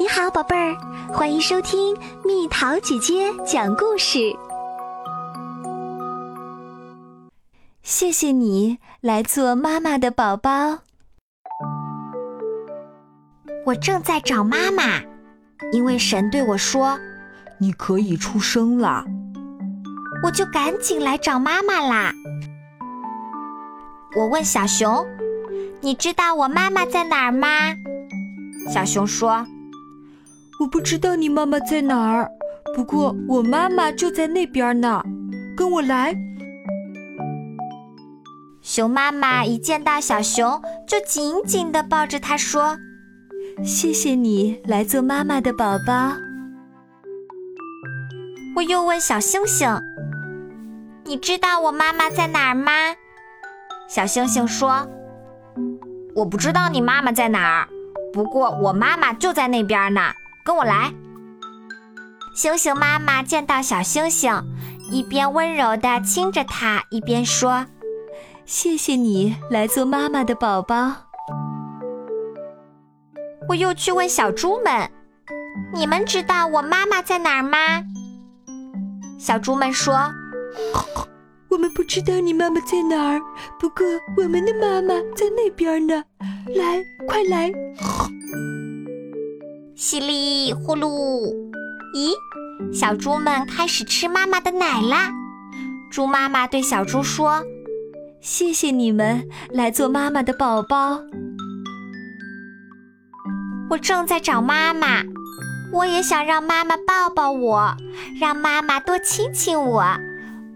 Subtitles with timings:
[0.00, 0.76] 你好，宝贝儿，
[1.12, 4.32] 欢迎收听蜜桃姐姐讲故事。
[7.82, 10.78] 谢谢你来做妈妈的宝宝。
[13.66, 15.02] 我正在找妈妈，
[15.72, 16.96] 因为神对我说
[17.58, 19.04] ：“你可以出生了。”
[20.22, 22.12] 我就赶紧来找妈妈啦。
[24.16, 25.04] 我问小熊
[25.82, 27.48] ：“你知道我妈妈在哪儿吗？”
[28.72, 29.44] 小熊说。
[30.60, 32.28] 我不知道你妈妈在哪儿，
[32.74, 35.00] 不过我妈妈就在那边呢，
[35.56, 36.12] 跟我来。
[38.60, 42.76] 熊妈妈一见到小熊，就紧紧地抱着它说
[43.62, 46.16] ：“谢谢你来做妈妈的宝宝。”
[48.56, 49.80] 我又问小星星
[51.06, 52.72] ：“你知道我妈妈在哪儿吗？”
[53.88, 54.88] 小星星说
[56.16, 57.68] ：“我不知道你妈妈在哪儿，
[58.12, 60.00] 不过我妈妈就在那边呢。”
[60.48, 60.94] 跟我来，
[62.34, 64.32] 星星妈妈见到小星星，
[64.90, 67.66] 一边温柔地亲着它，一边说
[68.46, 70.90] ：“谢谢你来做妈妈的宝宝。”
[73.46, 74.90] 我又去问小猪们
[75.74, 77.84] ：“你们知道我妈妈在哪儿吗？”
[79.20, 80.10] 小猪们说
[81.50, 83.20] ：“我们不知道你妈妈在哪儿，
[83.60, 83.84] 不过
[84.16, 86.02] 我们的妈妈在那边呢。
[86.56, 87.52] 来，快来！”
[89.80, 91.32] 稀里呼噜，
[91.94, 92.12] 咦，
[92.74, 95.12] 小猪们开始吃妈妈的奶啦！
[95.88, 97.44] 猪妈妈对小猪说
[98.20, 100.98] ：“谢谢你们来做妈妈的宝宝。”
[103.70, 105.04] 我正在找妈妈，
[105.72, 107.76] 我也想让妈妈抱抱我，
[108.18, 109.84] 让妈妈多亲亲我。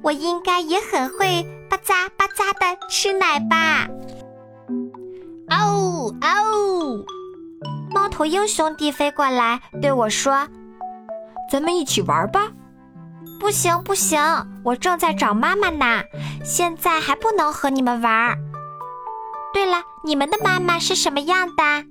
[0.02, 3.86] 我应该也很会吧嗒吧嗒的吃奶吧？
[5.48, 7.04] 哦哦！
[7.94, 10.48] 猫头鹰兄弟飞过来对我说
[11.50, 12.50] ：“咱们一起玩吧。
[13.38, 14.20] ”“不行不行，
[14.64, 16.02] 我正在找妈妈呢，
[16.44, 18.36] 现在还不能和你们玩。
[19.52, 21.84] ”“对了，你们的妈妈是什么样的？”“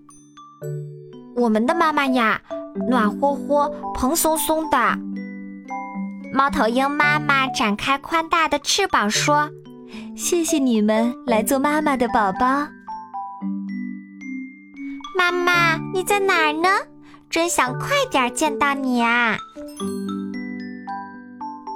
[1.35, 2.41] 我们的妈妈呀，
[2.90, 4.78] 暖和和、蓬松松的。”
[6.34, 9.50] 猫头鹰妈妈展开宽大的翅膀说
[10.16, 12.67] ：“谢谢你们来做妈妈的宝宝。”
[15.31, 16.68] 妈妈，你在哪儿呢？
[17.30, 19.38] 真想快点见到你啊！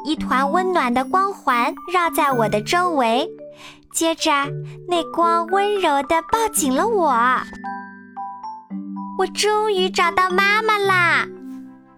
[0.04, 3.26] 一团温暖的光环绕在我的周围，
[3.94, 4.30] 接着
[4.90, 7.14] 那光温柔地抱紧了我。
[9.18, 11.26] 我终于找到妈妈啦！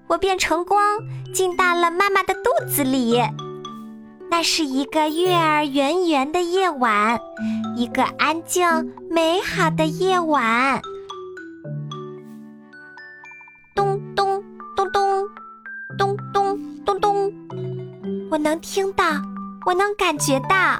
[0.06, 0.80] 我变成光，
[1.34, 3.20] 进到了妈妈的肚子里。
[4.30, 7.20] 那是一个月儿圆圆的夜晚，
[7.76, 10.80] 一个安静美好的夜晚。
[18.38, 19.04] 我能听到，
[19.66, 20.80] 我能感觉到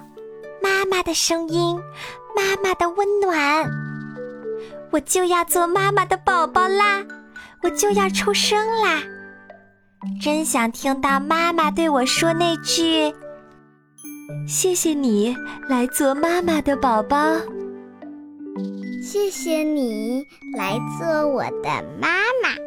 [0.62, 1.76] 妈妈的声音，
[2.36, 3.68] 妈妈的温暖。
[4.92, 7.04] 我就要做妈妈的宝宝啦，
[7.64, 9.02] 我就要出生啦！
[10.22, 13.12] 真想听到妈妈对我说那句
[14.48, 15.36] ：“谢谢你
[15.68, 17.18] 来做妈妈的宝宝。”
[19.02, 20.24] 谢谢你
[20.56, 22.08] 来做我的妈
[22.44, 22.67] 妈。